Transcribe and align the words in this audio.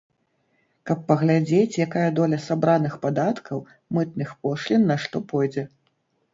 Каб 0.89 1.03
паглядзець, 1.11 1.79
якая 1.87 2.07
доля 2.21 2.41
сабраных 2.47 2.97
падаткаў, 3.05 3.63
мытных 3.99 4.35
пошлін 4.47 4.81
на 4.93 5.01
што 5.07 5.27
пойдзе. 5.33 5.71